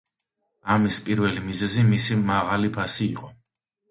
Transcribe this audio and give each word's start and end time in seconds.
ამის 0.75 0.97
პირველი 1.09 1.43
მიზეზი 1.49 1.85
მისი 1.91 2.17
მაღალი 2.31 2.71
ფასი 2.79 3.05
იყო. 3.13 3.29